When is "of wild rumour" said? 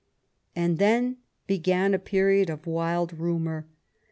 2.49-3.67